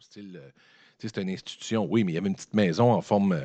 [0.00, 0.40] style.
[0.42, 0.48] euh,
[0.98, 3.44] c'est une institution, oui, mais il y avait une petite maison en forme euh,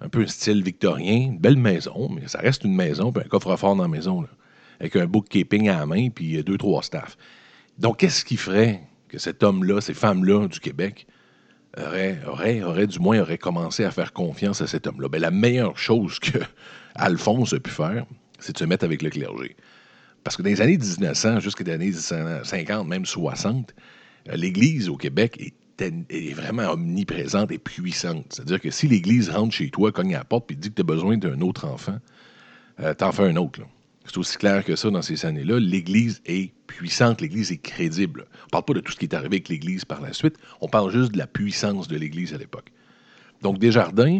[0.00, 1.26] un peu style victorien.
[1.32, 4.26] Une belle maison, mais ça reste une maison, puis un coffre-fort dans la maison,
[4.80, 7.16] avec un bookkeeping à la main, puis euh, deux, trois staffs.
[7.78, 11.06] Donc, qu'est-ce qui ferait que cet homme-là, ces femmes-là du Québec,
[11.78, 15.08] auraient, auraient, auraient, du moins, auraient commencé à faire confiance à cet homme-là?
[15.08, 16.38] Ben, la meilleure chose que
[16.94, 18.06] Alphonse a pu faire,
[18.38, 19.54] c'est de se mettre avec le clergé.
[20.24, 23.74] Parce que dans les années 1900 jusqu'à les années 50, même 60,
[24.28, 28.26] euh, l'Église au Québec était- est vraiment omniprésente et puissante.
[28.30, 30.80] C'est-à-dire que si l'Église rentre chez toi, cogne à la porte et dit que tu
[30.82, 31.98] as besoin d'un autre enfant,
[32.80, 33.60] euh, t'en fais un autre.
[34.06, 35.58] C'est aussi clair que ça dans ces années-là.
[35.58, 38.26] L'Église est puissante, l'Église est crédible.
[38.42, 40.36] On ne parle pas de tout ce qui est arrivé avec l'Église par la suite,
[40.60, 42.70] on parle juste de la puissance de l'Église à l'époque.
[43.42, 44.18] Donc, Desjardins,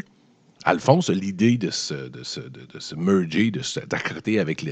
[0.64, 4.62] Alphonse l'idée de se, de, se, de, se merger, de d'accroter avec,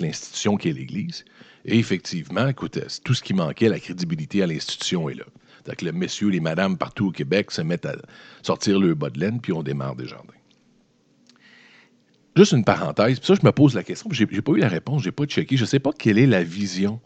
[0.00, 1.24] l'institution qui est l'Église.
[1.64, 5.24] Et effectivement, écoute, tout ce qui manquait, la crédibilité à l'institution est là.
[5.66, 7.96] Donc, le messieurs, les madames partout au Québec se mettent à
[8.42, 10.34] sortir le bas de laine, puis on démarre Desjardins.
[12.36, 14.68] Juste une parenthèse, puis ça, je me pose la question, j'ai j'ai pas eu la
[14.68, 15.56] réponse, j'ai pas checké.
[15.56, 17.00] Je sais pas quelle est la vision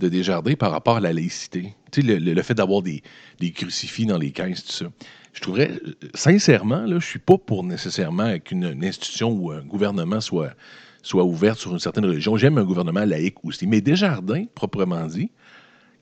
[0.00, 1.74] de Desjardins par rapport à la laïcité.
[1.92, 3.02] Tu sais, le, fait d'avoir des,
[3.38, 4.86] des crucifix dans les caisses, tout ça.
[5.32, 9.62] Je trouverais, euh, sincèrement, là, je suis pas pour nécessairement qu'une une institution ou un
[9.62, 10.54] gouvernement soit,
[11.02, 12.36] soit ouverte sur une certaine religion.
[12.36, 13.66] J'aime un gouvernement laïque aussi.
[13.66, 15.30] Mais Desjardins, proprement dit,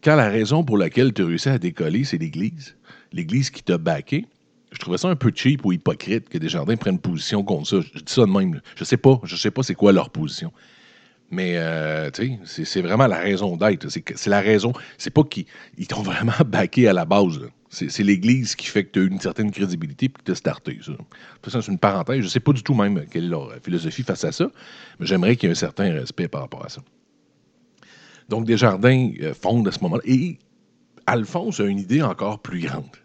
[0.02, 2.76] quand la raison pour laquelle tu as réussi à décoller, c'est l'Église,
[3.12, 4.26] l'Église qui t'a backé,
[4.72, 7.76] je trouvais ça un peu cheap ou hypocrite que Desjardins prennent position contre ça.
[7.94, 8.60] Je dis ça de même.
[8.76, 9.20] Je sais pas.
[9.24, 10.50] Je sais pas c'est quoi leur position.
[11.30, 13.88] Mais, euh, tu sais, c'est- vraiment la raison d'être.
[13.90, 14.72] C'est la raison.
[14.98, 15.46] C'est pas qu'ils
[15.78, 17.40] ils t'ont vraiment backé à la base.
[17.70, 20.78] C'est l'Église qui fait que tu as une certaine crédibilité et que tu as starté.
[21.46, 22.20] C'est une parenthèse.
[22.22, 24.50] Je sais pas du tout même quelle est leur philosophie face à ça,
[25.00, 26.82] mais j'aimerais qu'il y ait un certain respect par rapport à ça.
[28.28, 30.02] Donc, Desjardins euh, fonde à ce moment-là.
[30.06, 30.38] Et
[31.06, 32.96] Alphonse a une idée encore plus grande.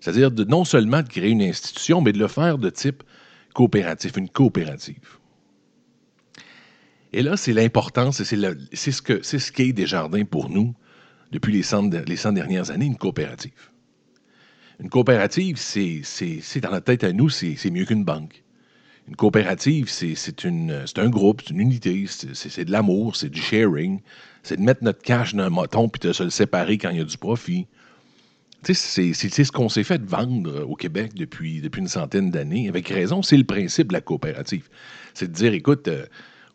[0.00, 3.02] C'est-à-dire non seulement de créer une institution, mais de le faire de type
[3.54, 5.18] coopératif, une coopérative.
[7.12, 10.74] Et là, c'est l'importance, c'est ce que c'est ce qu'est Desjardins pour nous
[11.32, 13.70] depuis les 100, de- les 100 dernières années, une coopérative.
[14.80, 16.02] Une coopérative, c'est
[16.60, 18.43] dans la tête à nous, c'est mieux qu'une banque.
[19.08, 24.00] Une coopérative, c'est un groupe, c'est une unité, c'est de l'amour, c'est du sharing,
[24.42, 26.98] c'est de mettre notre cash dans un moton puis de se le séparer quand il
[26.98, 27.66] y a du profit.
[28.62, 32.66] C'est- ce qu'on s'est fait vendre au Québec depuis, depuis une centaine d'années.
[32.70, 34.70] Avec raison, c'est le principe de la coopérative.
[35.12, 36.06] C'est de dire, écoute, euh,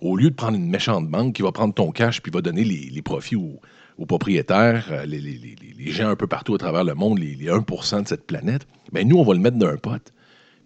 [0.01, 2.63] au lieu de prendre une méchante banque qui va prendre ton cash puis va donner
[2.63, 3.59] les, profits aux,
[3.99, 5.55] aux propriétaires, euh, les, les- les-
[5.91, 9.07] gens un peu partout à travers le monde, les, les 1 de cette planète, ben
[9.07, 10.11] nous, on va le mettre dans un pot,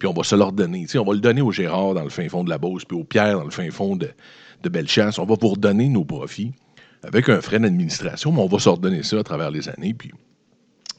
[0.04, 0.82] puis on va se leur donner.
[0.82, 2.84] Tu sais, on va le donner au Gérard dans le fin fond de la Beauce,
[2.84, 4.10] puis au Pierre dans le fin fond de,
[4.62, 5.18] de Bellechasse.
[5.18, 6.52] On va vous redonner nos profits
[7.04, 10.12] avec un frais d'administration, mais on va s'ordonner ça à travers les années, puis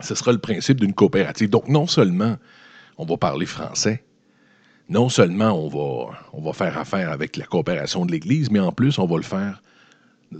[0.00, 1.50] ce sera le principe d'une coopérative.
[1.50, 2.38] Donc, non seulement
[2.96, 4.02] on va parler français,
[4.88, 9.04] non seulement on va, faire affaire avec la coopération de l'Église, mais en plus, on
[9.04, 9.60] va le faire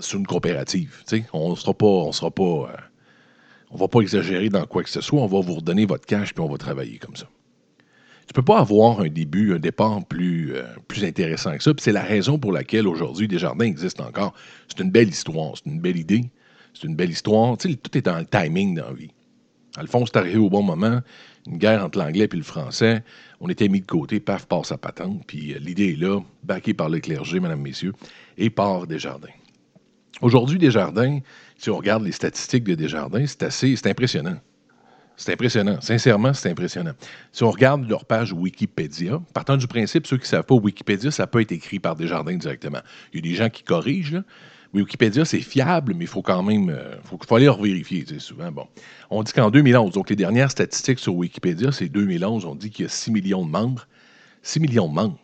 [0.01, 1.03] sur une coopérative.
[1.35, 2.77] On sera pas, on sera pas, euh,
[3.71, 5.21] on va pas exagérer dans quoi que ce soit.
[5.21, 7.27] On va vous redonner votre cash puis on va travailler comme ça.
[8.27, 11.73] Tu peux pas avoir un début, un départ plus, euh, plus intéressant que ça.
[11.79, 14.35] C'est la raison pour laquelle aujourd'hui Desjardins existe encore.
[14.69, 16.31] C'est une belle histoire, c'est une belle idée,
[16.73, 17.57] c'est une belle histoire.
[17.59, 19.11] Tout est dans le timing dans la vie.
[19.77, 21.01] Alphonse est arrivé au bon moment,
[21.47, 23.03] une guerre entre l'anglais et le français.
[23.41, 25.23] On était mis de côté, paf, passe sa patente.
[25.27, 27.93] Puis euh, l'idée est là, baquée par le clergé, mesdames, messieurs,
[28.39, 29.29] et par Desjardins.
[30.23, 31.19] Aujourd'hui, Desjardins,
[31.59, 34.37] si on regarde les statistiques de Desjardins, c'est assez, c'est impressionnant.
[35.17, 35.81] C'est impressionnant.
[35.81, 36.93] Sincèrement, c'est impressionnant.
[37.33, 41.11] Si on regarde leur page Wikipédia, partant du principe, ceux qui ne savent pas, Wikipédia,
[41.11, 42.81] ça peut être écrit par Desjardins directement.
[43.13, 44.23] Il y a des gens qui corrigent, là.
[44.73, 46.69] Wikipédia, c'est fiable, mais il faut quand même.
[46.69, 48.51] euh, faut, faut aller revérifier, souvent.
[49.09, 52.85] On dit qu'en 2011, donc les dernières statistiques sur Wikipédia, c'est 2011, on dit qu'il
[52.85, 53.87] y a 6 millions de membres.
[54.43, 55.19] 6 millions de membres.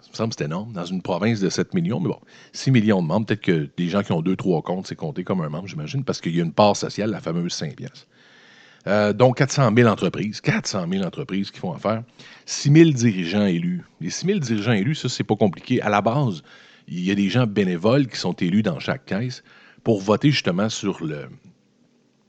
[0.00, 0.72] Ça me semble que c'est énorme.
[0.72, 2.20] Dans une province de 7 millions, mais bon,
[2.52, 3.26] 6 millions de membres.
[3.26, 6.20] Peut-être que des gens qui ont 2-3 comptes, c'est compté comme un membre, j'imagine, parce
[6.20, 8.06] qu'il y a une part sociale, la fameuse 5 piastres.
[8.86, 12.04] Donc, 400 000 entreprises, 400 000 entreprises qui font affaire,
[12.44, 13.82] 6 000 dirigeants élus.
[14.00, 15.82] Les 6 000 dirigeants élus, ça, c'est pas compliqué.
[15.82, 16.42] À la base,
[16.86, 19.42] il y a des gens bénévoles qui sont élus dans chaque caisse
[19.82, 21.28] pour voter justement sur, le,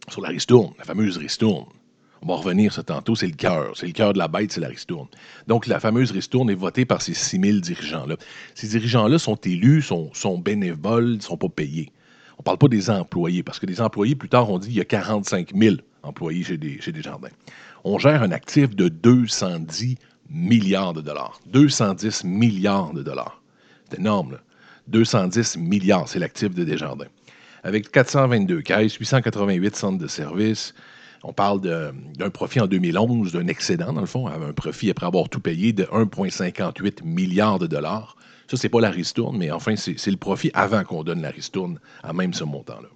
[0.09, 1.65] sur la ristourne, la fameuse ristourne.
[2.23, 3.73] On va revenir ça tantôt, c'est le cœur.
[3.75, 5.07] C'est le cœur de la bête, c'est la ristourne.
[5.45, 8.15] Donc, la fameuse ristourne est votée par ces 6 000 dirigeants-là.
[8.55, 11.91] Ces dirigeants-là sont élus, sont, bénévoles, ne sont pas payés.
[12.37, 14.77] On ne parle pas des employés, parce que les employés, plus tard, on dit qu'il
[14.77, 15.75] y a 45 000
[16.07, 17.29] employés chez, des, Desjardins.
[17.83, 19.97] On gère un actif de 210
[20.29, 21.39] milliards de dollars.
[21.47, 23.41] 210 milliards de dollars.
[23.89, 24.39] C'est énorme, là.
[24.87, 27.07] 210 milliards, c'est l'actif de Desjardins.
[27.63, 30.73] Avec 422 caisses, 888 centres de services,
[31.23, 35.27] On parle d'un profit en 2011, d'un excédent, dans le fond, un profit après avoir
[35.27, 38.15] tout payé de 1,58 milliard de dollars.
[38.49, 41.79] Ça, c'est pas la ristourne, mais enfin, c'est le profit avant qu'on donne la ristourne
[42.03, 42.87] à même ce montant-là.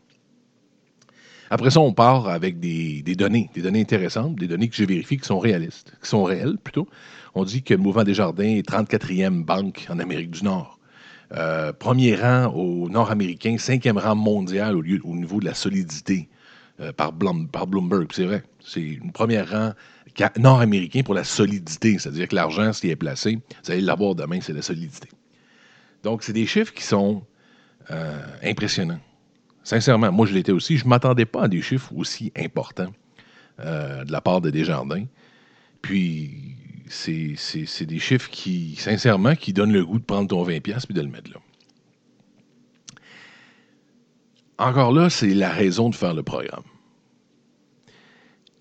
[1.53, 5.17] Après ça, on part avec des, données, des données intéressantes, des données que j'ai vérifiées
[5.17, 6.87] qui sont réalistes, qui sont réelles plutôt.
[7.35, 10.79] On dit que le Mouvement des Jardins est 34e banque en Amérique du Nord.
[11.33, 16.29] Euh, premier rang au Nord-Américain, cinquième rang mondial au niveau de la solidité
[16.79, 17.11] euh, par,
[17.51, 18.07] par, Bloomberg.
[18.13, 19.73] C'est vrai, c'est une première rang
[20.37, 24.53] nord-américain pour la solidité, c'est-à-dire que l'argent, s'il est placé, vous allez l'avoir demain, c'est
[24.53, 25.09] la solidité.
[26.03, 27.23] Donc, c'est des chiffres qui sont
[27.91, 28.99] euh, impressionnants.
[29.63, 30.77] Sincèrement, moi je l'étais aussi.
[30.77, 32.91] Je ne m'attendais pas à des chiffres aussi importants
[33.59, 35.05] euh, de la part de Desjardins.
[35.81, 36.55] Puis,
[36.87, 41.01] c'est des chiffres qui, sincèrement, qui donnent le goût de prendre ton 20$ puis de
[41.01, 41.39] le mettre là.
[44.57, 46.63] Encore là, c'est la raison de faire le programme.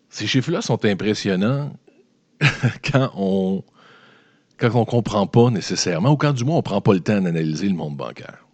[0.08, 1.72] Ces chiffres-là sont impressionnants
[2.90, 3.64] quand on
[4.56, 7.00] quand on ne comprend pas nécessairement, ou quand du moins on ne prend pas le
[7.00, 8.46] temps d'analyser le monde bancaire.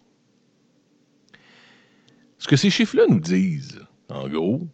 [2.39, 3.79] Ce que ces chiffres-là nous disent,
[4.09, 4.67] en gros,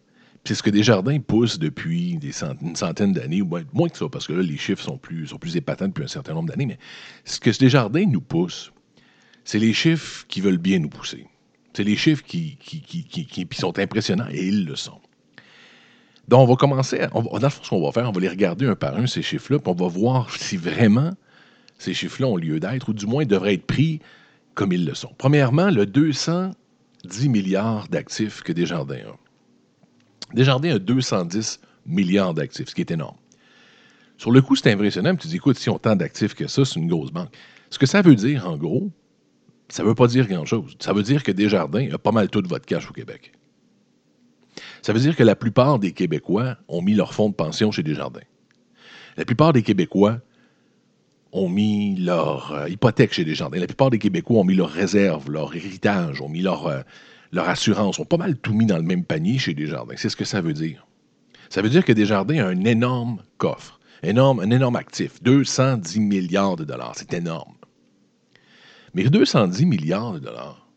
[0.44, 4.26] c'est ce que Desjardins pousse depuis des une centaine d'années, ou moins que ça, parce
[4.26, 6.78] que là, les chiffres sont plus, épatants depuis un certain nombre d'années, mais
[7.24, 8.70] ce que Desjardins nous pousse,
[9.44, 11.26] c'est les chiffres qui veulent bien nous pousser.
[11.72, 12.58] C'est les chiffres qui,
[13.52, 15.00] sont impressionnants, et ils le sont.
[16.28, 18.28] Donc, on va commencer, on dans le fond, ce qu'on va faire, on va les
[18.28, 21.12] regarder un par un, ces chiffres-là, puis on va voir si vraiment
[21.78, 24.00] ces chiffres-là ont lieu d'être, ou du moins devraient être pris
[24.54, 25.12] comme ils le sont.
[25.18, 26.52] Premièrement, le 200
[27.06, 30.34] 10 milliards d'actifs que Desjardins a.
[30.34, 33.16] Desjardins a 210 milliards d'actifs, ce qui est énorme.
[34.16, 35.14] Sur le coup, c'est impressionnant.
[35.16, 37.34] Tu dis, écoute, si on tant d'actifs que ça, c'est une grosse banque.
[37.70, 38.90] Ce que ça veut dire, en gros,
[39.68, 40.76] ça ne veut pas dire grand-chose.
[40.78, 43.32] Ça veut dire que Desjardins a pas mal tout de votre cash au Québec.
[44.82, 47.82] Ça veut dire que la plupart des Québécois ont mis leur fonds de pension chez
[47.82, 48.20] Desjardins.
[49.16, 50.20] La plupart des Québécois
[51.34, 53.58] ont mis leur euh, hypothèque chez Desjardins.
[53.58, 56.80] La plupart des Québécois ont mis leurs réserves, leur héritage, ont mis leur, euh,
[57.32, 59.96] leur assurance, ont pas mal tout mis dans le même panier chez Desjardins.
[59.96, 60.86] C'est ce que ça veut dire.
[61.50, 64.08] Ça veut dire que Desjardins a un énorme coffre, un
[64.50, 66.92] énorme actif, 210 milliards de dollars.
[66.96, 67.54] C'est énorme.
[68.94, 70.68] Mais 210 milliards de dollars,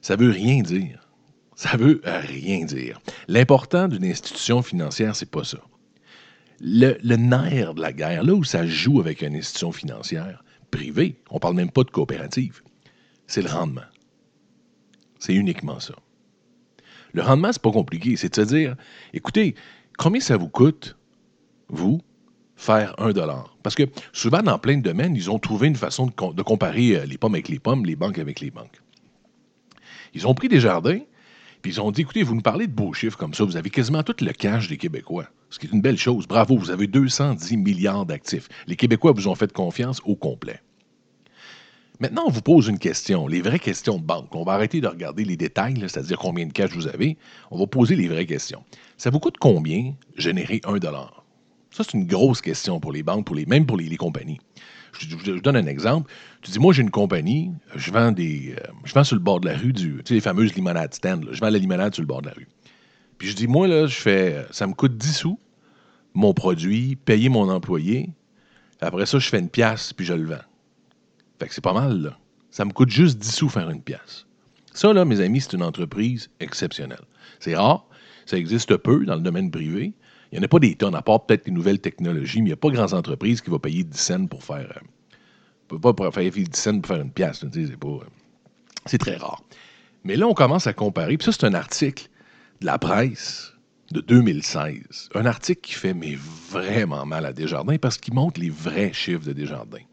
[0.00, 1.08] ça veut rien dire.
[1.56, 3.00] Ça veut rien dire.
[3.28, 5.58] L'important d'une institution financière, c'est pas ça
[6.60, 11.36] le, nerf de la guerre, là où ça joue avec une institution financière privée, on
[11.36, 12.62] ne parle même pas de coopérative,
[13.26, 13.82] c'est le rendement.
[15.18, 15.94] C'est uniquement ça.
[17.12, 18.16] Le rendement, c'est pas compliqué.
[18.16, 18.76] C'est de se dire,
[19.12, 19.54] écoutez,
[19.96, 20.96] combien ça vous coûte,
[21.68, 22.02] vous,
[22.56, 23.56] faire un dollar?
[23.62, 27.06] Parce que souvent, dans plein de domaines, ils ont trouvé une façon de, comparer euh,
[27.06, 28.82] les pommes avec les pommes, les banques avec les banques.
[30.12, 31.00] Ils ont pris des jardins,
[31.64, 33.70] puis ils ont dit, écoutez, vous nous parlez de beaux chiffres comme ça, vous avez
[33.70, 36.26] quasiment tout le cash des Québécois ce qui est une belle chose.
[36.26, 38.50] Bravo, vous avez 210 milliards d'actifs.
[38.66, 40.60] Les Québécois vous ont fait confiance au complet.
[42.00, 44.34] Maintenant, on vous pose une question, les vraies questions de banque.
[44.34, 47.16] On va arrêter de regarder les détails, c'est-à-dire combien de cash vous avez.
[47.50, 48.62] On va poser les vraies questions.
[48.98, 51.24] Ça vous coûte combien générer un dollar?
[51.70, 54.40] Ça, c'est une grosse question pour les banques, pour les, même pour les, compagnies.
[54.98, 56.10] Je, je, donne un exemple.
[56.42, 58.54] Tu dis, moi, j'ai une compagnie, je vends des.
[58.58, 59.96] Euh, je vends sur le bord de la rue du.
[59.96, 61.28] Tu sais, les fameuses limonades stand.
[61.30, 62.48] je vends la limonade sur le bord de la rue.
[63.18, 64.46] Puis je dis, moi, là, je fais.
[64.50, 65.38] Ça me coûte 10 sous
[66.14, 68.10] mon produit, payer mon employé.
[68.80, 70.44] Après ça, je fais une pièce, puis je le vends.
[71.38, 72.18] Fait que c'est pas mal, là.
[72.50, 74.26] Ça me coûte juste 10 sous faire une pièce.
[74.72, 77.04] Ça, là, mes amis, c'est une entreprise exceptionnelle.
[77.40, 77.86] C'est rare.
[78.26, 79.92] Ça existe peu dans le domaine privé.
[80.34, 82.50] Il n'y en a pas des tonnes, à part peut-être les nouvelles technologies, mais il
[82.50, 84.82] n'y a pas de grandes entreprises qui vont payer 10 cents pour faire.
[85.70, 87.44] Euh, pas pour faire 10 cents pour faire une pièce.
[87.52, 87.86] C'est pas.
[87.86, 88.00] Euh,
[88.84, 89.44] c'est très rare.
[90.02, 91.16] Mais là, on commence à comparer.
[91.16, 92.08] Puis ça, c'est un article
[92.60, 93.52] de la presse
[93.92, 95.10] de 2016.
[95.14, 96.16] Un article qui fait mais
[96.50, 99.84] vraiment mal à Desjardins parce qu'il montre les vrais chiffres de Desjardins.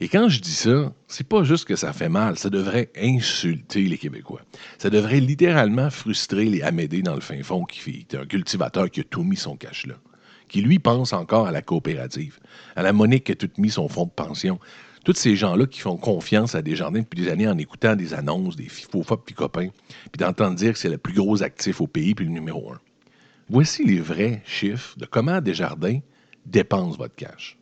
[0.00, 3.82] Et quand je dis ça, c'est pas juste que ça fait mal, ça devrait insulter
[3.82, 4.42] les Québécois.
[4.78, 9.00] Ça devrait littéralement frustrer les Amédées dans le fin fond qui est un cultivateur qui
[9.00, 9.94] a tout mis son cash là,
[10.48, 12.38] qui lui pense encore à la coopérative,
[12.76, 14.60] à la Monique qui a tout mis son fonds de pension.
[15.04, 18.54] Tous ces gens-là qui font confiance à Desjardins depuis des années en écoutant des annonces,
[18.54, 19.70] des faux puis copains,
[20.12, 22.78] puis d'entendre dire que c'est le plus gros actif au pays puis le numéro un.
[23.48, 25.98] Voici les vrais chiffres de comment Desjardins
[26.46, 27.58] dépense votre cash.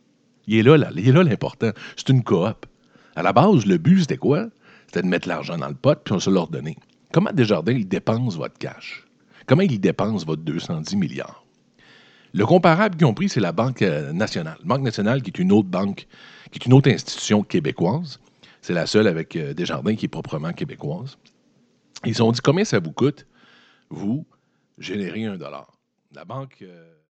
[0.47, 1.71] Il est là, là il est là l'important.
[1.95, 2.65] C'est une coop.
[3.15, 4.47] À la base, le but, c'était quoi?
[4.87, 6.77] C'était de mettre l'argent dans le pot, puis on se l'ordonner.
[7.11, 9.05] Comment Desjardins, il dépense votre cash?
[9.45, 11.45] Comment il dépense votre 210 milliards?
[12.33, 14.57] Le comparable qu'ils ont pris, c'est la Banque euh, nationale.
[14.59, 16.07] La Banque nationale, qui est une autre banque,
[16.51, 18.19] qui est une autre institution québécoise.
[18.61, 21.17] C'est la seule avec euh, Desjardins qui est proprement québécoise.
[22.05, 23.25] Ils ont dit combien ça vous coûte,
[23.89, 24.25] vous,
[24.77, 25.71] générer un dollar?
[26.13, 26.57] La banque.
[26.61, 26.96] euh,